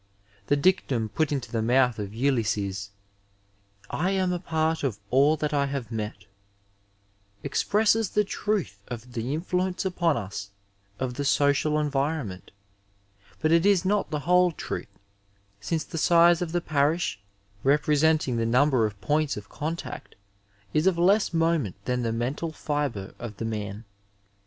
The 0.47 0.55
dictum 0.55 1.09
put 1.09 1.31
into 1.31 1.51
the 1.51 1.61
mouth 1.61 1.99
of 1.99 2.11
Ulysses,'' 2.11 2.89
I 3.91 4.09
am 4.09 4.33
a 4.33 4.39
part 4.39 4.81
of 4.83 4.97
all 5.11 5.37
that 5.37 5.53
I 5.53 5.67
have 5.67 5.91
met,'' 5.91 6.25
expresses 7.43 8.09
the 8.09 8.23
truth 8.23 8.79
of 8.87 9.13
the 9.13 9.31
influence 9.31 9.85
upon 9.85 10.17
us 10.17 10.49
of 10.99 11.13
the 11.13 11.23
social 11.23 11.79
environment, 11.79 12.49
but 13.41 13.51
it 13.51 13.63
is 13.63 13.85
not 13.85 14.09
the 14.09 14.21
whole 14.21 14.51
truth, 14.51 14.89
since 15.59 15.83
the 15.83 15.99
size 15.99 16.41
of 16.41 16.51
the 16.51 16.61
parish, 16.61 17.19
representing 17.63 18.37
the 18.37 18.45
number 18.47 18.87
of 18.87 18.99
points 19.01 19.37
of 19.37 19.49
contact, 19.49 20.15
is 20.73 20.87
of 20.87 20.97
less 20.97 21.31
moment 21.31 21.75
than 21.85 22.01
the 22.01 22.11
mental 22.11 22.51
fibre 22.51 23.13
of 23.19 23.37
the 23.37 23.45
man. 23.45 23.85